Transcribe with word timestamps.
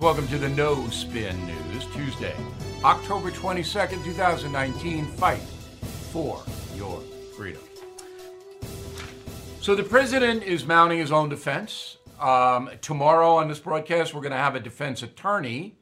Welcome 0.00 0.28
to 0.28 0.38
the 0.38 0.48
No 0.50 0.88
Spin 0.90 1.36
News, 1.44 1.84
Tuesday, 1.86 2.36
October 2.84 3.32
22nd, 3.32 4.04
2019. 4.04 5.06
Fight 5.06 5.40
for 6.12 6.40
your 6.76 7.00
freedom. 7.36 7.60
So, 9.60 9.74
the 9.74 9.82
president 9.82 10.44
is 10.44 10.64
mounting 10.64 11.00
his 11.00 11.10
own 11.10 11.28
defense. 11.28 11.96
Um, 12.20 12.70
tomorrow 12.80 13.34
on 13.34 13.48
this 13.48 13.58
broadcast, 13.58 14.14
we're 14.14 14.20
going 14.20 14.30
to 14.30 14.38
have 14.38 14.54
a 14.54 14.60
defense 14.60 15.02
attorney 15.02 15.74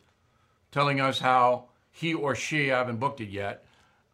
telling 0.72 0.98
us 0.98 1.18
how 1.18 1.66
he 1.90 2.14
or 2.14 2.34
she, 2.34 2.72
I 2.72 2.78
haven't 2.78 2.96
booked 2.96 3.20
it 3.20 3.28
yet, 3.28 3.66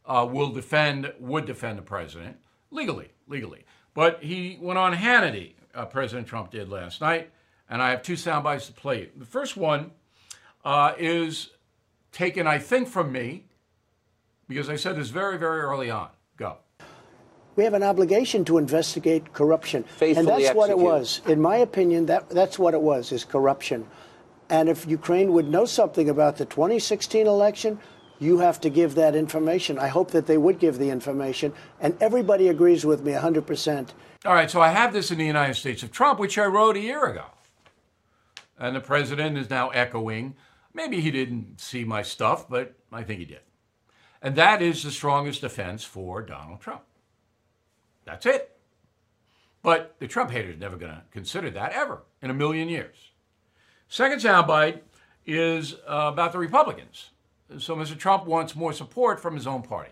uh, 0.05 0.29
will 0.29 0.51
defend, 0.51 1.13
would 1.21 1.47
defend 1.47 1.79
the 1.79 1.83
president 1.83 2.39
legally, 2.73 3.11
legally. 3.29 3.65
But 3.95 4.21
he 4.21 4.59
went 4.61 4.81
on 4.81 4.95
Hannity, 4.95 5.53
uh, 5.77 5.85
President 5.85 6.27
Trump 6.27 6.51
did 6.51 6.69
last 6.69 7.01
night 7.01 7.31
and 7.69 7.83
I 7.83 7.91
have 7.91 8.03
two 8.03 8.17
sound 8.17 8.45
bites 8.45 8.67
to 8.67 8.73
play 8.73 9.01
you. 9.01 9.11
The 9.17 9.25
first 9.25 9.57
one 9.57 9.93
uh, 10.65 10.93
is 10.99 11.51
taken, 12.13 12.47
I 12.47 12.59
think, 12.59 12.89
from 12.89 13.11
me, 13.13 13.45
because 14.49 14.69
I 14.69 14.77
said 14.77 14.97
this 14.97 15.09
very, 15.09 15.39
very 15.39 15.61
early 15.61 15.91
on. 15.91 16.09
Go. 16.37 16.59
We 17.57 17.65
have 17.65 17.75
an 17.75 17.83
obligation 17.83 18.45
to 18.47 18.59
investigate 18.59 19.33
corruption. 19.33 19.85
Faithfully 19.85 20.17
and 20.17 20.29
that's 20.29 20.55
what 20.55 20.71
it 20.71 20.79
was. 20.79 21.21
In 21.27 21.41
my 21.41 21.57
opinion, 21.57 22.07
that, 22.07 22.31
that's 22.31 22.59
what 22.59 22.75
it 22.75 22.81
was, 22.81 23.13
is 23.13 23.25
corruption. 23.25 23.87
And 24.49 24.69
if 24.69 24.87
Ukraine 24.87 25.33
would 25.33 25.49
know 25.49 25.65
something 25.65 26.09
about 26.09 26.37
the 26.37 26.45
2016 26.45 27.27
election, 27.27 27.79
you 28.19 28.39
have 28.39 28.61
to 28.61 28.71
give 28.71 28.95
that 28.95 29.15
information. 29.15 29.79
I 29.79 29.89
hope 29.89 30.13
that 30.13 30.27
they 30.27 30.39
would 30.39 30.59
give 30.59 30.79
the 30.79 30.91
information. 30.91 31.53
And 31.81 31.97
everybody 32.01 32.49
agrees 32.49 32.87
with 32.87 33.03
me 33.03 33.13
100%. 33.13 33.91
All 34.25 34.35
right, 34.35 34.51
so 34.51 34.61
I 34.61 34.69
have 34.69 34.93
this 34.93 35.11
in 35.11 35.19
the 35.19 35.27
United 35.27 35.55
States 35.55 35.83
of 35.83 35.91
Trump, 35.91 36.21
which 36.21 36.39
I 36.39 36.45
wrote 36.45 36.77
a 36.77 36.81
year 36.81 37.05
ago. 37.07 37.25
And 38.63 38.77
the 38.77 38.81
president 38.81 39.37
is 39.37 39.51
now 39.51 39.71
echoing. 39.71 40.37
Maybe 40.73 41.01
he 41.01 41.11
didn't 41.11 41.61
see 41.61 41.83
my 41.83 42.03
stuff, 42.03 42.49
but 42.49 42.77
I 42.93 43.03
think 43.03 43.19
he 43.19 43.27
did. 43.27 43.41
And 44.23 44.37
that 44.37 44.63
is 44.63 44.85
the 44.85 44.93
strongest 44.93 45.41
defense 45.41 45.83
for 45.83 46.23
Donald 46.23 46.61
Trump. 46.61 46.83
That's 48.05 48.25
it. 48.25 48.57
But 49.65 49.97
the 49.99 50.07
Trump 50.07 50.31
haters 50.31 50.61
never 50.61 50.77
going 50.77 50.93
to 50.93 51.03
consider 51.11 51.51
that 51.51 51.73
ever 51.73 52.03
in 52.23 52.31
a 52.31 52.35
million 52.35 52.69
years. 52.69 53.11
Second 53.89 54.21
soundbite 54.21 54.83
is 55.27 55.75
uh, 55.89 56.11
about 56.13 56.31
the 56.31 56.39
Republicans. 56.39 57.11
So 57.59 57.75
Mr. 57.75 57.99
Trump 57.99 58.27
wants 58.27 58.55
more 58.55 58.73
support 58.73 59.19
from 59.19 59.35
his 59.35 59.47
own 59.47 59.63
party. 59.63 59.91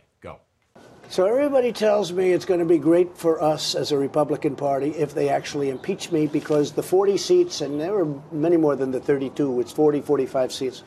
So 1.11 1.27
everybody 1.27 1.73
tells 1.73 2.13
me 2.13 2.31
it's 2.31 2.45
going 2.45 2.61
to 2.61 2.67
be 2.67 2.79
great 2.79 3.19
for 3.19 3.43
us 3.43 3.75
as 3.75 3.91
a 3.91 3.99
Republican 3.99 4.55
Party 4.55 4.91
if 4.91 5.13
they 5.13 5.29
actually 5.29 5.69
impeach 5.69 6.13
me 6.13 6.29
because 6.29 6.71
the 6.71 6.85
40 6.85 7.17
seats, 7.17 7.63
and 7.63 7.81
there 7.81 7.93
were 7.93 8.23
many 8.31 8.57
more 8.57 8.77
than 8.77 8.93
the 8.93 9.01
32, 9.01 9.59
it's 9.59 9.73
40, 9.73 10.03
45 10.03 10.53
seats, 10.53 10.85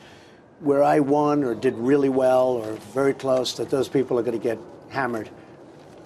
where 0.60 0.82
I 0.82 1.00
won 1.00 1.44
or 1.44 1.54
did 1.54 1.74
really 1.74 2.08
well 2.08 2.46
or 2.52 2.72
very 2.94 3.12
close, 3.12 3.52
that 3.58 3.68
those 3.68 3.86
people 3.86 4.18
are 4.18 4.22
going 4.22 4.40
to 4.40 4.42
get 4.42 4.58
hammered, 4.88 5.28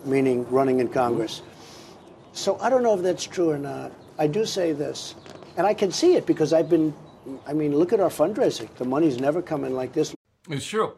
meaning 0.05 0.45
running 0.51 0.81
in 0.81 0.89
Congress. 0.89 1.43
So 2.33 2.59
I 2.59 2.71
don't 2.71 2.83
know 2.83 2.95
if 2.95 3.03
that's 3.03 3.25
true 3.25 3.51
or 3.51 3.59
not. 3.59 3.93
I 4.19 4.27
do 4.27 4.45
say 4.45 4.73
this, 4.73 5.15
and 5.57 5.65
I 5.65 5.75
can 5.75 5.93
see 5.93 6.17
it 6.17 6.27
because 6.27 6.53
I've 6.53 6.69
been, 6.69 6.93
I 7.47 7.53
mean, 7.53 7.73
look 7.77 7.93
at 7.93 8.01
our 8.01 8.11
fundraising. 8.11 8.69
The 8.79 8.85
money's 8.85 9.21
never 9.21 9.41
come 9.43 9.63
in 9.63 9.77
like 9.77 9.93
this. 9.93 10.13
It's 10.51 10.67
true. 10.67 10.95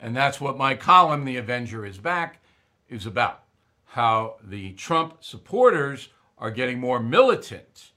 And 0.00 0.14
that's 0.14 0.38
what 0.38 0.58
my 0.58 0.74
column, 0.74 1.24
The 1.24 1.38
Avenger 1.38 1.86
is 1.86 1.96
Back, 1.96 2.40
is 2.88 3.06
about. 3.06 3.44
How 3.84 4.36
the 4.42 4.72
Trump 4.72 5.18
supporters 5.20 6.08
are 6.36 6.50
getting 6.50 6.78
more 6.78 7.00
militant 7.00 7.92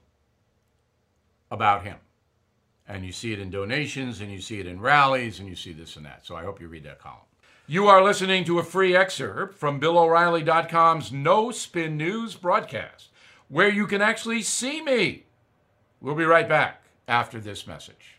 about 1.50 1.84
him. 1.84 1.98
And 2.88 3.04
you 3.04 3.12
see 3.12 3.32
it 3.32 3.38
in 3.38 3.50
donations, 3.50 4.20
and 4.20 4.32
you 4.32 4.40
see 4.40 4.58
it 4.58 4.66
in 4.66 4.80
rallies, 4.80 5.38
and 5.38 5.48
you 5.48 5.54
see 5.54 5.72
this 5.72 5.96
and 5.96 6.04
that. 6.04 6.26
So 6.26 6.34
I 6.34 6.42
hope 6.42 6.60
you 6.60 6.68
read 6.68 6.84
that 6.84 6.98
column. 6.98 7.20
You 7.66 7.86
are 7.86 8.02
listening 8.02 8.44
to 8.46 8.58
a 8.58 8.64
free 8.64 8.96
excerpt 8.96 9.54
from 9.54 9.80
BillO'Reilly.com's 9.80 11.12
No 11.12 11.50
Spin 11.52 11.96
News 11.96 12.34
broadcast, 12.34 13.10
where 13.48 13.70
you 13.70 13.86
can 13.86 14.02
actually 14.02 14.42
see 14.42 14.82
me. 14.82 15.26
We'll 16.00 16.16
be 16.16 16.24
right 16.24 16.48
back 16.48 16.82
after 17.06 17.38
this 17.38 17.66
message. 17.66 18.18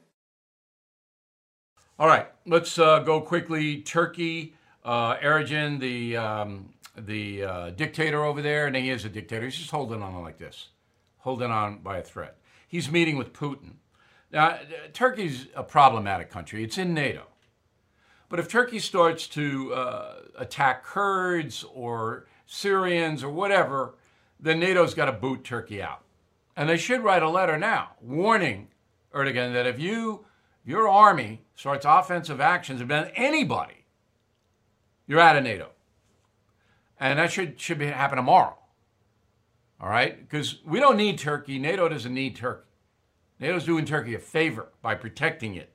All 2.01 2.07
right, 2.07 2.25
let's 2.47 2.79
uh, 2.79 2.97
go 3.01 3.21
quickly. 3.21 3.83
Turkey, 3.83 4.55
uh, 4.83 5.17
Erdogan, 5.17 5.79
the 5.79 6.17
um, 6.17 6.73
the 6.97 7.43
uh, 7.43 7.69
dictator 7.69 8.23
over 8.23 8.41
there, 8.41 8.65
and 8.65 8.75
he 8.75 8.89
is 8.89 9.05
a 9.05 9.09
dictator. 9.09 9.45
He's 9.45 9.57
just 9.57 9.69
holding 9.69 10.01
on 10.01 10.19
like 10.23 10.39
this, 10.39 10.69
holding 11.19 11.51
on 11.51 11.77
by 11.83 11.99
a 11.99 12.01
thread. 12.01 12.31
He's 12.67 12.89
meeting 12.89 13.17
with 13.17 13.33
Putin. 13.33 13.73
Now, 14.31 14.57
Turkey's 14.93 15.45
a 15.55 15.61
problematic 15.61 16.31
country. 16.31 16.63
It's 16.63 16.79
in 16.79 16.95
NATO, 16.95 17.27
but 18.29 18.39
if 18.39 18.49
Turkey 18.49 18.79
starts 18.79 19.27
to 19.27 19.71
uh, 19.71 20.15
attack 20.39 20.83
Kurds 20.83 21.63
or 21.71 22.25
Syrians 22.47 23.23
or 23.23 23.29
whatever, 23.29 23.93
then 24.39 24.59
NATO's 24.59 24.95
got 24.95 25.05
to 25.05 25.11
boot 25.11 25.43
Turkey 25.43 25.83
out, 25.83 26.01
and 26.57 26.67
they 26.67 26.77
should 26.77 27.03
write 27.03 27.21
a 27.21 27.29
letter 27.29 27.59
now 27.59 27.89
warning 28.01 28.69
Erdogan 29.13 29.53
that 29.53 29.67
if 29.67 29.79
you 29.79 30.25
your 30.65 30.87
army 30.87 31.41
starts 31.55 31.85
offensive 31.87 32.39
actions 32.39 32.81
against 32.81 33.11
anybody, 33.15 33.85
you're 35.07 35.19
out 35.19 35.35
of 35.35 35.43
NATO. 35.43 35.69
And 36.99 37.17
that 37.17 37.31
should, 37.31 37.59
should 37.59 37.79
be, 37.79 37.87
happen 37.87 38.17
tomorrow. 38.17 38.57
All 39.79 39.89
right? 39.89 40.19
Because 40.19 40.59
we 40.63 40.79
don't 40.79 40.97
need 40.97 41.17
Turkey. 41.17 41.57
NATO 41.57 41.89
doesn't 41.89 42.13
need 42.13 42.35
Turkey. 42.35 42.67
NATO's 43.39 43.65
doing 43.65 43.85
Turkey 43.85 44.13
a 44.13 44.19
favor 44.19 44.69
by 44.83 44.93
protecting 44.93 45.55
it. 45.55 45.73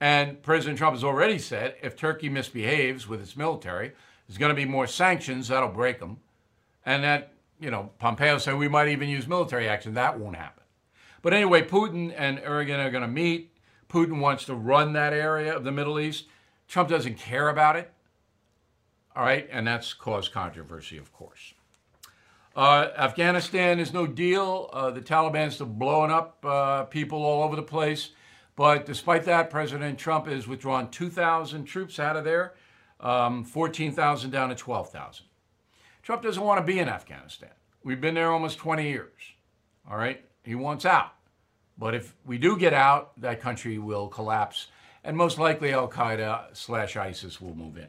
And 0.00 0.40
President 0.42 0.78
Trump 0.78 0.94
has 0.94 1.04
already 1.04 1.38
said 1.38 1.74
if 1.82 1.96
Turkey 1.96 2.28
misbehaves 2.28 3.08
with 3.08 3.20
its 3.20 3.36
military, 3.36 3.92
there's 4.26 4.38
going 4.38 4.50
to 4.50 4.54
be 4.54 4.64
more 4.64 4.86
sanctions 4.86 5.48
that'll 5.48 5.68
break 5.68 5.98
them. 5.98 6.18
And 6.86 7.02
that, 7.02 7.32
you 7.60 7.70
know, 7.70 7.90
Pompeo 7.98 8.38
said 8.38 8.56
we 8.56 8.68
might 8.68 8.88
even 8.88 9.08
use 9.08 9.26
military 9.26 9.68
action. 9.68 9.94
That 9.94 10.18
won't 10.18 10.36
happen. 10.36 10.61
But 11.22 11.32
anyway, 11.32 11.62
Putin 11.62 12.12
and 12.16 12.38
Erdogan 12.38 12.84
are 12.84 12.90
going 12.90 13.02
to 13.02 13.08
meet. 13.08 13.56
Putin 13.88 14.18
wants 14.18 14.44
to 14.46 14.54
run 14.54 14.92
that 14.94 15.12
area 15.12 15.54
of 15.56 15.64
the 15.64 15.72
Middle 15.72 16.00
East. 16.00 16.26
Trump 16.68 16.88
doesn't 16.88 17.16
care 17.16 17.48
about 17.48 17.76
it. 17.76 17.92
All 19.14 19.22
right, 19.22 19.48
and 19.50 19.66
that's 19.66 19.92
caused 19.92 20.32
controversy, 20.32 20.96
of 20.96 21.12
course. 21.12 21.54
Uh, 22.56 22.88
Afghanistan 22.96 23.78
is 23.78 23.92
no 23.92 24.06
deal. 24.06 24.68
Uh, 24.72 24.90
the 24.90 25.00
Taliban's 25.00 25.54
still 25.54 25.66
blowing 25.66 26.10
up 26.10 26.44
uh, 26.44 26.84
people 26.84 27.22
all 27.22 27.42
over 27.42 27.56
the 27.56 27.62
place. 27.62 28.10
But 28.56 28.84
despite 28.84 29.24
that, 29.24 29.50
President 29.50 29.98
Trump 29.98 30.26
has 30.26 30.46
withdrawn 30.46 30.90
2,000 30.90 31.64
troops 31.64 31.98
out 31.98 32.16
of 32.16 32.24
there, 32.24 32.54
um, 33.00 33.44
14,000 33.44 34.30
down 34.30 34.50
to 34.50 34.54
12,000. 34.54 35.26
Trump 36.02 36.22
doesn't 36.22 36.42
want 36.42 36.58
to 36.58 36.64
be 36.64 36.78
in 36.78 36.88
Afghanistan. 36.88 37.50
We've 37.84 38.00
been 38.00 38.14
there 38.14 38.30
almost 38.30 38.58
20 38.58 38.88
years. 38.88 39.12
All 39.90 39.96
right? 39.96 40.24
He 40.42 40.54
wants 40.54 40.84
out. 40.84 41.12
But 41.78 41.94
if 41.94 42.14
we 42.24 42.38
do 42.38 42.56
get 42.56 42.74
out, 42.74 43.18
that 43.20 43.40
country 43.40 43.78
will 43.78 44.08
collapse, 44.08 44.68
and 45.02 45.16
most 45.16 45.38
likely 45.38 45.72
Al 45.72 45.88
Qaeda 45.88 46.56
slash 46.56 46.96
ISIS 46.96 47.40
will 47.40 47.54
move 47.54 47.76
in. 47.76 47.88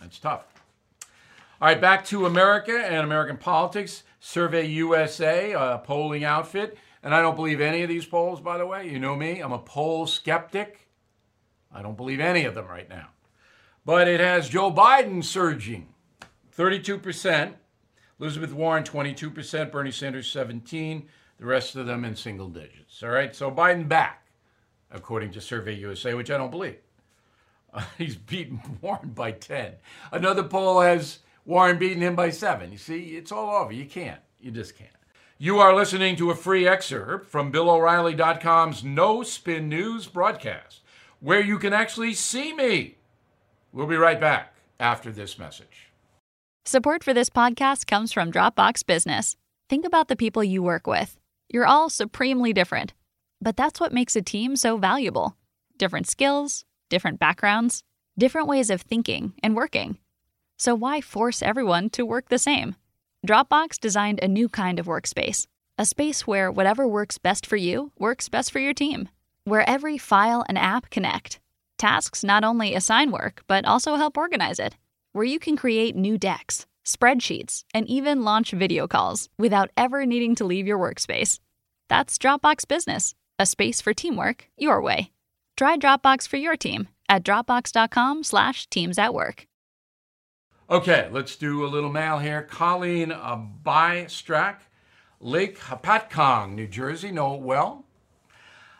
That's 0.00 0.18
tough. 0.18 0.46
All 1.60 1.68
right, 1.68 1.80
back 1.80 2.06
to 2.06 2.24
America 2.24 2.72
and 2.72 2.96
American 2.96 3.36
politics. 3.36 4.02
Survey 4.18 4.66
USA, 4.66 5.52
a 5.52 5.82
polling 5.84 6.24
outfit. 6.24 6.78
And 7.02 7.14
I 7.14 7.22
don't 7.22 7.36
believe 7.36 7.60
any 7.60 7.82
of 7.82 7.88
these 7.88 8.06
polls, 8.06 8.40
by 8.40 8.58
the 8.58 8.66
way. 8.66 8.88
You 8.88 8.98
know 8.98 9.16
me, 9.16 9.40
I'm 9.40 9.52
a 9.52 9.58
poll 9.58 10.06
skeptic. 10.06 10.88
I 11.72 11.82
don't 11.82 11.96
believe 11.96 12.20
any 12.20 12.44
of 12.44 12.54
them 12.54 12.66
right 12.66 12.88
now. 12.88 13.08
But 13.84 14.08
it 14.08 14.20
has 14.20 14.48
Joe 14.48 14.70
Biden 14.70 15.24
surging 15.24 15.88
32%, 16.56 17.54
Elizabeth 18.18 18.52
Warren 18.52 18.84
22%, 18.84 19.70
Bernie 19.70 19.90
Sanders 19.90 20.30
17, 20.30 21.08
the 21.40 21.46
rest 21.46 21.74
of 21.74 21.86
them 21.86 22.04
in 22.04 22.14
single 22.14 22.48
digits. 22.48 23.02
All 23.02 23.08
right, 23.08 23.34
so 23.34 23.50
Biden 23.50 23.88
back, 23.88 24.26
according 24.92 25.32
to 25.32 25.40
Survey 25.40 25.74
USA, 25.76 26.12
which 26.12 26.30
I 26.30 26.36
don't 26.36 26.50
believe. 26.50 26.76
Uh, 27.72 27.82
he's 27.98 28.14
beaten 28.14 28.60
Warren 28.80 29.10
by 29.10 29.32
10. 29.32 29.72
Another 30.12 30.44
poll 30.44 30.80
has 30.82 31.20
Warren 31.46 31.78
beating 31.78 32.02
him 32.02 32.14
by 32.14 32.28
seven. 32.30 32.70
You 32.70 32.78
see, 32.78 33.16
it's 33.16 33.32
all 33.32 33.62
over. 33.62 33.72
You 33.72 33.86
can't. 33.86 34.20
You 34.38 34.50
just 34.50 34.76
can't. 34.76 34.90
You 35.38 35.58
are 35.58 35.74
listening 35.74 36.16
to 36.16 36.30
a 36.30 36.34
free 36.34 36.68
excerpt 36.68 37.26
from 37.26 37.50
BillO'Reilly.com's 37.50 38.84
No 38.84 39.22
Spin 39.22 39.70
News 39.70 40.06
broadcast, 40.06 40.80
where 41.20 41.42
you 41.42 41.58
can 41.58 41.72
actually 41.72 42.12
see 42.12 42.52
me. 42.52 42.98
We'll 43.72 43.86
be 43.86 43.96
right 43.96 44.20
back 44.20 44.54
after 44.78 45.10
this 45.10 45.38
message. 45.38 45.88
Support 46.66 47.02
for 47.02 47.14
this 47.14 47.30
podcast 47.30 47.86
comes 47.86 48.12
from 48.12 48.30
Dropbox 48.30 48.84
Business. 48.84 49.36
Think 49.70 49.86
about 49.86 50.08
the 50.08 50.16
people 50.16 50.44
you 50.44 50.62
work 50.62 50.86
with. 50.86 51.16
You're 51.52 51.66
all 51.66 51.90
supremely 51.90 52.52
different, 52.52 52.94
but 53.40 53.56
that's 53.56 53.80
what 53.80 53.92
makes 53.92 54.14
a 54.14 54.22
team 54.22 54.54
so 54.54 54.76
valuable 54.76 55.36
different 55.78 56.06
skills, 56.06 56.64
different 56.90 57.18
backgrounds, 57.18 57.82
different 58.18 58.46
ways 58.46 58.68
of 58.68 58.82
thinking 58.82 59.32
and 59.42 59.56
working. 59.56 59.96
So 60.58 60.74
why 60.74 61.00
force 61.00 61.42
everyone 61.42 61.88
to 61.90 62.04
work 62.04 62.28
the 62.28 62.38
same? 62.38 62.76
Dropbox 63.26 63.80
designed 63.80 64.20
a 64.22 64.28
new 64.28 64.48
kind 64.48 64.78
of 64.78 64.86
workspace, 64.86 65.46
a 65.78 65.86
space 65.86 66.26
where 66.26 66.52
whatever 66.52 66.86
works 66.86 67.16
best 67.16 67.46
for 67.46 67.56
you 67.56 67.92
works 67.98 68.28
best 68.28 68.52
for 68.52 68.60
your 68.60 68.74
team, 68.74 69.08
where 69.44 69.68
every 69.68 69.96
file 69.96 70.44
and 70.48 70.58
app 70.58 70.90
connect. 70.90 71.40
Tasks 71.78 72.22
not 72.22 72.44
only 72.44 72.74
assign 72.74 73.10
work, 73.10 73.42
but 73.46 73.64
also 73.64 73.96
help 73.96 74.18
organize 74.18 74.58
it, 74.58 74.76
where 75.12 75.24
you 75.24 75.38
can 75.38 75.56
create 75.56 75.96
new 75.96 76.18
decks, 76.18 76.66
spreadsheets, 76.94 77.64
and 77.72 77.86
even 77.86 78.24
launch 78.24 78.50
video 78.52 78.86
calls 78.86 79.28
without 79.38 79.70
ever 79.76 80.06
needing 80.06 80.34
to 80.36 80.44
leave 80.44 80.66
your 80.66 80.78
workspace. 80.78 81.40
That's 81.88 82.18
Dropbox 82.18 82.66
Business, 82.68 83.14
a 83.38 83.46
space 83.46 83.80
for 83.80 83.92
teamwork 83.92 84.48
your 84.56 84.80
way. 84.80 85.12
Try 85.56 85.76
Dropbox 85.76 86.28
for 86.28 86.36
your 86.36 86.56
team 86.56 86.88
at 87.08 87.24
dropbox.com/slash 87.24 88.66
teams 88.68 88.98
at 88.98 89.12
work. 89.12 89.46
Okay, 90.70 91.08
let's 91.10 91.34
do 91.34 91.64
a 91.64 91.66
little 91.66 91.90
mail 91.90 92.18
here. 92.18 92.42
Colleen 92.42 93.10
uh, 93.10 93.44
Bystrack, 93.64 94.58
Lake 95.18 95.58
Hopatcong, 95.58 96.54
New 96.54 96.68
Jersey. 96.68 97.10
Know 97.10 97.34
it 97.34 97.40
well. 97.40 97.84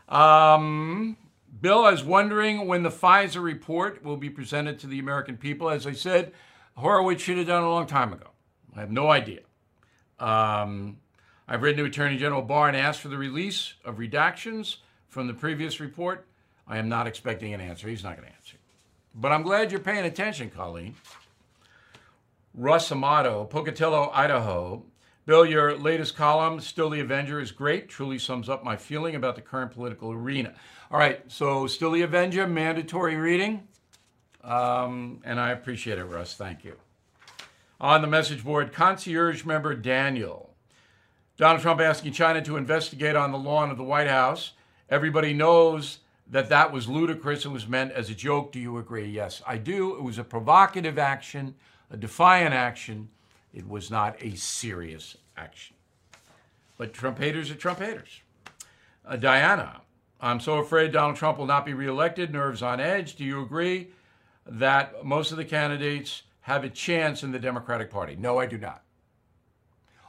Um, 0.09 1.17
Bill, 1.61 1.85
I 1.85 1.91
was 1.91 2.05
wondering 2.05 2.69
when 2.69 2.85
the 2.85 2.91
FISA 2.91 3.43
report 3.43 4.05
will 4.05 4.17
be 4.17 4.31
presented 4.31 4.79
to 4.79 4.87
the 4.87 5.01
American 5.01 5.37
people. 5.37 5.69
As 5.69 5.85
I 5.87 5.93
said, 5.93 6.33
Horowitz 6.81 7.23
should 7.23 7.39
have 7.39 7.47
done 7.47 7.63
a 7.63 7.71
long 7.71 7.87
time 7.87 8.13
ago. 8.13 8.31
I 8.77 8.81
have 8.81 8.91
no 8.91 9.11
idea. 9.11 9.41
Um, 10.19 10.99
I've 11.47 11.63
written 11.63 11.79
to 11.79 11.85
Attorney 11.85 12.17
General 12.17 12.43
Barr 12.43 12.69
and 12.69 12.77
asked 12.77 13.01
for 13.01 13.09
the 13.09 13.19
release 13.19 13.75
of 13.85 13.97
redactions 13.97 14.77
from 15.09 15.27
the 15.27 15.35
previous 15.35 15.81
report. 15.81 16.27
I 16.67 16.79
am 16.79 16.89
not 16.89 17.07
expecting 17.07 17.53
an 17.53 17.61
answer. 17.61 17.89
He's 17.89 18.05
not 18.05 18.17
going 18.17 18.29
to 18.29 18.35
answer. 18.35 18.57
But 19.15 19.33
I'm 19.33 19.43
glad 19.43 19.73
you're 19.73 19.81
paying 19.81 20.05
attention, 20.05 20.51
Colleen. 20.51 20.95
Russ 22.55 22.91
Amato, 22.93 23.45
Pocatello, 23.45 24.11
Idaho. 24.13 24.85
Bill, 25.27 25.45
your 25.45 25.77
latest 25.77 26.17
column, 26.17 26.61
Still 26.61 26.91
the 26.91 27.01
Avenger, 27.01 27.41
is 27.41 27.53
great. 27.53 27.89
Truly 27.89 28.19
sums 28.19 28.49
up 28.49 28.65
my 28.65 28.77
feeling 28.77 29.15
about 29.15 29.37
the 29.37 29.43
current 29.43 29.73
political 29.73 30.13
arena. 30.13 30.55
All 30.91 30.99
right, 30.99 31.21
so 31.29 31.67
Still 31.67 31.91
the 31.91 32.03
Avenger, 32.03 32.47
mandatory 32.47 33.17
reading. 33.17 33.69
Um, 34.43 35.21
and 35.25 35.39
I 35.39 35.51
appreciate 35.51 35.99
it, 35.99 36.05
Russ. 36.05 36.35
Thank 36.35 36.65
you. 36.65 36.77
On 37.81 38.03
the 38.03 38.07
message 38.07 38.45
board, 38.45 38.73
concierge 38.73 39.45
member 39.45 39.75
Daniel. 39.75 40.51
Donald 41.37 41.63
Trump 41.63 41.81
asking 41.81 42.13
China 42.13 42.43
to 42.43 42.57
investigate 42.57 43.17
on 43.17 43.33
the 43.33 43.39
lawn 43.39 43.71
of 43.71 43.79
the 43.79 43.85
White 43.85 44.09
House. 44.09 44.53
Everybody 44.91 45.33
knows 45.33 45.99
that 46.31 46.49
that 46.51 46.73
was 46.73 46.89
ludicrous 46.89 47.45
and 47.45 47.55
was 47.55 47.67
meant 47.67 47.93
as 47.93 48.11
a 48.11 48.15
joke. 48.15 48.53
Do 48.53 48.61
you 48.61 48.77
agree? 48.79 49.07
Yes, 49.07 49.43
I 49.47 49.57
do. 49.57 49.97
It 49.97 50.03
was 50.03 50.19
a 50.19 50.25
provocative 50.25 50.99
action 50.99 51.55
a 51.91 51.97
defiant 51.97 52.55
action. 52.55 53.09
It 53.53 53.69
was 53.69 53.91
not 53.91 54.17
a 54.23 54.37
serious 54.37 55.17
action. 55.37 55.77
But 56.79 56.95
Trump 56.95 57.19
haters 57.19 57.51
are 57.51 57.57
Trump 57.57 57.81
haters. 57.81 58.21
Uh, 59.05 59.17
Diana, 59.17 59.81
I'm 60.21 60.41
so 60.41 60.59
afraid 60.59 60.93
Donald 60.93 61.17
Trump 61.17 61.39
will 61.39 61.47
not 61.47 61.67
be 61.67 61.75
reelected. 61.75 62.33
Nerves 62.33 62.63
on 62.63 62.81
edge. 62.81 63.17
Do 63.17 63.25
you 63.25 63.43
agree 63.43 63.89
that 64.51 65.05
most 65.05 65.31
of 65.31 65.37
the 65.37 65.45
candidates 65.45 66.23
have 66.43 66.65
a 66.65 66.69
chance 66.69 67.23
in 67.23 67.31
the 67.31 67.39
Democratic 67.39 67.91
Party? 67.91 68.17
No, 68.17 68.39
I 68.39 68.47
do 68.47 68.59
not. 68.59 68.83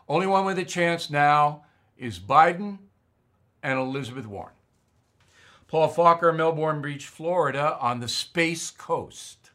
Only 0.10 0.28
one 0.28 0.46
with 0.46 0.58
a 0.58 0.66
chance 0.66 1.10
now 1.10 1.64
is 1.96 2.20
Biden 2.20 2.80
and 3.62 3.80
Elizabeth 3.80 4.26
Warren. 4.26 4.56
Paul 5.68 5.94
Falker, 5.94 6.36
Melbourne 6.36 6.82
Beach, 6.82 7.06
Florida, 7.06 7.78
on 7.80 8.00
the 8.00 8.08
Space 8.08 8.72
Coast. 8.72 9.52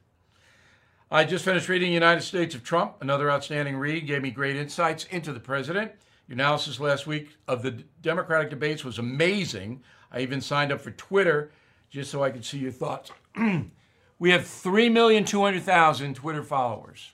I 1.11 1.25
just 1.25 1.44
finished 1.44 1.69
reading 1.69 1.93
United 1.93 2.23
States 2.23 2.55
of 2.55 2.65
Trump, 2.65 2.94
another 3.00 3.31
outstanding 3.31 3.77
read, 3.77 4.06
gave 4.06 4.23
me 4.23 4.31
great 4.31 4.56
insights 4.56 5.05
into 5.06 5.33
the 5.33 5.41
president. 5.41 5.93
Your 6.27 6.35
analysis 6.35 6.81
last 6.81 7.06
week 7.06 7.37
of 7.47 7.62
the 7.62 7.85
Democratic 8.03 8.50
debates 8.50 8.85
was 8.85 8.99
amazing. 8.99 9.83
I 10.11 10.21
even 10.21 10.41
signed 10.41 10.73
up 10.73 10.81
for 10.81 10.93
Twitter 10.93 11.50
just 11.91 12.11
so 12.11 12.23
I 12.23 12.31
could 12.31 12.44
see 12.44 12.59
your 12.59 12.73
thoughts. 12.73 13.11
we 14.18 14.30
have 14.30 14.42
3,200,000 14.42 16.14
Twitter 16.14 16.42
followers. 16.42 17.12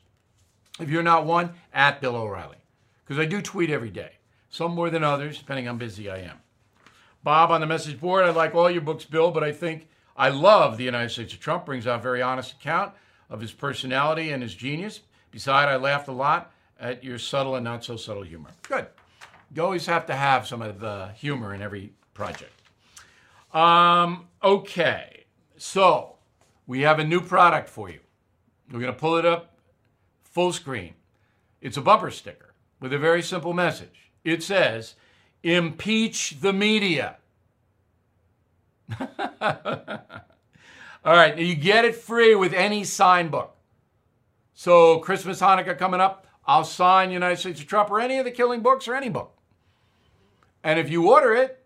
If 0.81 0.89
you're 0.89 1.03
not 1.03 1.27
one, 1.27 1.55
at 1.73 2.01
Bill 2.01 2.17
O'Reilly. 2.17 2.57
Because 3.05 3.19
I 3.19 3.27
do 3.27 3.43
tweet 3.43 3.71
every 3.71 3.91
day, 3.91 4.13
some 4.49 4.75
more 4.75 4.91
than 4.91 5.05
others, 5.05 5.39
depending 5.39 5.67
how 5.67 5.75
busy 5.75 6.09
I 6.09 6.19
am. 6.19 6.41
Bob 7.23 7.51
on 7.51 7.61
the 7.61 7.67
message 7.67 8.01
board, 8.01 8.25
I 8.25 8.31
like 8.31 8.55
all 8.55 8.71
your 8.71 8.81
books, 8.81 9.05
Bill, 9.05 9.31
but 9.31 9.45
I 9.45 9.53
think 9.53 9.89
I 10.17 10.29
love 10.29 10.77
the 10.77 10.85
United 10.85 11.11
States 11.11 11.33
of 11.33 11.41
Trump, 11.41 11.67
brings 11.67 11.87
out 11.87 12.01
a 12.01 12.03
very 12.03 12.23
honest 12.23 12.53
account 12.53 12.93
of 13.31 13.41
his 13.41 13.53
personality 13.53 14.31
and 14.31 14.43
his 14.43 14.55
genius. 14.55 15.01
Besides, 15.31 15.69
I 15.69 15.77
laughed 15.77 16.09
a 16.09 16.13
lot 16.13 16.53
at 16.79 17.03
your 17.03 17.19
subtle 17.19 17.57
and 17.57 17.65
not 17.65 17.85
so 17.85 17.97
subtle 17.97 18.23
humor. 18.23 18.51
Good. 18.63 18.87
You 19.55 19.63
always 19.63 19.87
have 19.87 20.07
to 20.07 20.15
have 20.15 20.47
some 20.47 20.63
of 20.63 20.81
the 20.81 21.11
humor 21.15 21.55
in 21.55 21.63
every 21.63 21.93
project. 22.15 22.53
Um, 23.53 24.29
okay, 24.43 25.25
so 25.59 26.12
we 26.67 26.81
have 26.83 26.99
a 26.99 27.05
new 27.05 27.21
product 27.21 27.69
for 27.69 27.91
you. 27.91 28.01
We're 28.71 28.81
going 28.81 28.93
to 28.93 28.99
pull 28.99 29.17
it 29.17 29.27
up 29.27 29.57
full 30.23 30.53
screen. 30.53 30.95
It's 31.61 31.77
a 31.77 31.83
bumper 31.83 32.11
sticker 32.11 32.55
with 32.81 32.93
a 32.93 32.99
very 32.99 33.23
simple 33.23 33.53
message. 33.53 34.11
It 34.25 34.43
says, 34.43 34.95
Impeach 35.43 36.41
the 36.41 36.53
media. 36.53 37.17
All 41.05 41.17
right, 41.17 41.37
you 41.37 41.55
get 41.55 41.85
it 41.85 41.97
free 41.97 42.35
with 42.35 42.53
any 42.53 42.85
sign 42.85 43.29
book. 43.29 43.57
So 44.55 44.99
Christmas, 45.01 45.41
Hanukkah 45.41 45.77
coming 45.77 46.01
up, 46.01 46.27
I'll 46.47 46.65
sign 46.65 47.11
United 47.11 47.39
States 47.39 47.61
of 47.61 47.67
Trump 47.67 47.91
or 47.91 48.01
any 48.01 48.19
of 48.19 48.25
the 48.25 48.31
killing 48.31 48.61
books 48.61 48.87
or 48.87 48.95
any 48.95 49.09
book. 49.09 49.37
And 50.63 50.79
if 50.79 50.91
you 50.91 51.11
order 51.11 51.35
it, 51.35 51.65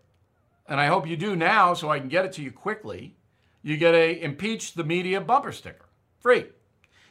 and 0.67 0.79
I 0.79 0.87
hope 0.87 1.07
you 1.07 1.15
do 1.15 1.35
now 1.35 1.73
so 1.73 1.89
I 1.89 1.99
can 1.99 2.09
get 2.09 2.25
it 2.25 2.33
to 2.33 2.41
you 2.41 2.51
quickly, 2.51 3.16
you 3.67 3.77
get 3.77 3.93
a 3.93 4.21
impeach 4.21 4.73
the 4.73 4.83
media 4.83 5.21
bumper 5.21 5.51
sticker 5.51 5.85
free. 6.19 6.45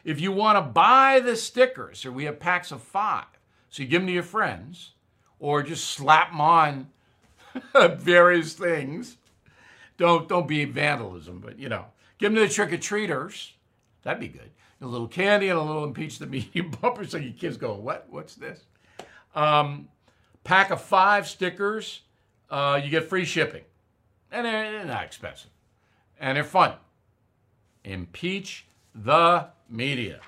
If 0.04 0.20
you 0.20 0.30
want 0.30 0.56
to 0.56 0.62
buy 0.62 1.20
the 1.20 1.36
stickers, 1.36 2.06
or 2.06 2.12
we 2.12 2.24
have 2.24 2.38
packs 2.38 2.70
of 2.70 2.80
five, 2.80 3.26
so 3.70 3.82
you 3.82 3.88
give 3.88 4.02
them 4.02 4.06
to 4.06 4.12
your 4.12 4.22
friends, 4.22 4.92
or 5.40 5.62
just 5.62 5.90
slap 5.90 6.30
them 6.30 6.40
on 6.40 6.88
various 7.96 8.54
things. 8.54 9.16
Don't 9.98 10.28
don't 10.28 10.46
be 10.46 10.64
vandalism, 10.64 11.40
but 11.40 11.58
you 11.58 11.68
know. 11.68 11.86
Give 12.18 12.32
them 12.32 12.42
to 12.42 12.48
the 12.48 12.52
trick 12.52 12.72
or 12.72 12.78
treaters. 12.78 13.52
That'd 14.02 14.20
be 14.20 14.28
good. 14.28 14.50
A 14.80 14.86
little 14.86 15.08
candy 15.08 15.48
and 15.48 15.58
a 15.58 15.62
little 15.62 15.84
impeach 15.84 16.18
the 16.18 16.26
media 16.26 16.62
bumper 16.62 17.06
so 17.06 17.18
your 17.18 17.32
kids 17.32 17.56
go, 17.56 17.74
what? 17.74 18.06
What's 18.10 18.34
this? 18.34 18.60
Um, 19.34 19.88
pack 20.44 20.70
of 20.70 20.80
five 20.80 21.28
stickers. 21.28 22.02
Uh, 22.48 22.80
you 22.82 22.90
get 22.90 23.04
free 23.04 23.24
shipping. 23.24 23.64
And 24.30 24.46
they're, 24.46 24.72
they're 24.72 24.84
not 24.84 25.04
expensive. 25.04 25.50
And 26.18 26.36
they're 26.36 26.44
fun. 26.44 26.74
Impeach 27.84 28.66
the 28.94 29.48
media. 29.68 30.20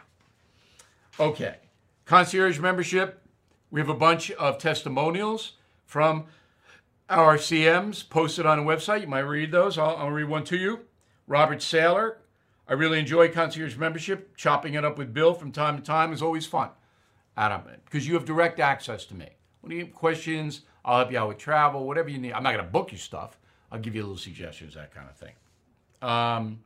Okay. 1.18 1.56
Concierge 2.04 2.58
membership. 2.58 3.22
We 3.70 3.80
have 3.80 3.88
a 3.88 3.94
bunch 3.94 4.30
of 4.32 4.58
testimonials 4.58 5.52
from 5.84 6.26
our 7.08 7.36
CMs 7.36 8.08
posted 8.08 8.46
on 8.46 8.58
the 8.58 8.64
website. 8.64 9.00
You 9.00 9.06
might 9.06 9.20
read 9.20 9.50
those. 9.50 9.78
I'll, 9.78 9.96
I'll 9.96 10.10
read 10.10 10.28
one 10.28 10.44
to 10.44 10.56
you. 10.56 10.80
Robert 11.26 11.58
Saylor. 11.58 12.16
I 12.68 12.74
really 12.74 12.98
enjoy 12.98 13.28
concierge 13.30 13.76
membership. 13.76 14.36
Chopping 14.36 14.74
it 14.74 14.84
up 14.84 14.98
with 14.98 15.14
Bill 15.14 15.34
from 15.34 15.52
time 15.52 15.76
to 15.76 15.82
time 15.82 16.12
is 16.12 16.22
always 16.22 16.46
fun. 16.46 16.70
Adam, 17.36 17.62
because 17.84 18.06
you 18.06 18.14
have 18.14 18.24
direct 18.24 18.60
access 18.60 19.04
to 19.06 19.14
me. 19.14 19.28
When 19.60 19.72
you 19.72 19.84
have 19.84 19.94
questions, 19.94 20.62
I'll 20.84 20.98
help 20.98 21.12
you 21.12 21.18
out 21.18 21.28
with 21.28 21.38
travel, 21.38 21.86
whatever 21.86 22.08
you 22.08 22.18
need. 22.18 22.32
I'm 22.32 22.42
not 22.42 22.52
going 22.52 22.64
to 22.64 22.70
book 22.70 22.92
you 22.92 22.98
stuff. 22.98 23.38
I'll 23.70 23.78
give 23.78 23.94
you 23.94 24.02
little 24.02 24.16
suggestions, 24.16 24.74
that 24.74 24.94
kind 24.94 25.08
of 25.08 25.16
thing. 25.16 25.32
Um, 26.02 26.60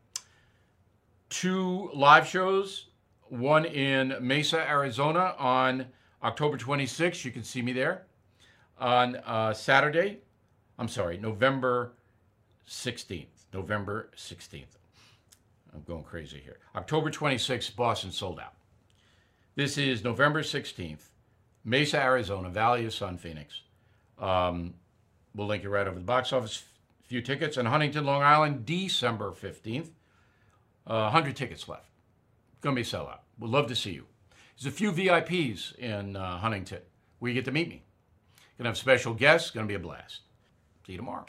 two 1.30 1.90
live 1.94 2.26
shows, 2.26 2.86
one 3.28 3.64
in 3.64 4.14
Mesa, 4.20 4.58
Arizona 4.68 5.34
on 5.38 5.86
October 6.22 6.58
26th. 6.58 7.24
You 7.24 7.30
can 7.30 7.42
see 7.42 7.62
me 7.62 7.72
there. 7.72 8.06
On 8.78 9.16
uh, 9.16 9.54
Saturday, 9.54 10.18
I'm 10.78 10.88
sorry, 10.88 11.16
November 11.18 11.92
16th. 12.68 13.26
November 13.52 14.10
16th. 14.16 14.64
I'm 15.74 15.82
going 15.82 16.04
crazy 16.04 16.40
here. 16.42 16.58
October 16.74 17.10
26th, 17.10 17.74
Boston 17.76 18.10
sold 18.10 18.38
out. 18.40 18.54
This 19.54 19.76
is 19.76 20.02
November 20.02 20.42
16th, 20.42 21.02
Mesa, 21.64 22.00
Arizona, 22.00 22.48
Valley 22.48 22.86
of 22.86 22.94
Sun, 22.94 23.18
Phoenix. 23.18 23.62
Um, 24.18 24.74
we'll 25.34 25.46
link 25.46 25.62
you 25.62 25.70
right 25.70 25.86
over 25.86 25.98
the 25.98 26.04
box 26.04 26.32
office. 26.32 26.64
Few 27.12 27.20
tickets 27.20 27.58
in 27.58 27.66
Huntington, 27.66 28.06
Long 28.06 28.22
Island, 28.22 28.64
December 28.64 29.32
15th. 29.32 29.90
Uh, 30.86 31.10
100 31.12 31.36
tickets 31.36 31.68
left. 31.68 31.90
Going 32.62 32.74
to 32.74 32.82
be 32.82 32.88
a 32.88 32.90
sellout. 32.90 33.18
We'd 33.38 33.50
love 33.50 33.66
to 33.66 33.76
see 33.76 33.90
you. 33.90 34.06
There's 34.56 34.72
a 34.72 34.74
few 34.74 34.92
VIPs 34.92 35.76
in 35.76 36.16
uh, 36.16 36.38
Huntington 36.38 36.80
where 37.18 37.28
you 37.28 37.34
get 37.34 37.44
to 37.44 37.52
meet 37.52 37.68
me. 37.68 37.82
Going 38.56 38.64
to 38.64 38.70
have 38.70 38.78
special 38.78 39.12
guests. 39.12 39.50
Going 39.50 39.66
to 39.66 39.68
be 39.70 39.74
a 39.74 39.78
blast. 39.78 40.20
See 40.86 40.92
you 40.92 40.96
tomorrow. 40.96 41.26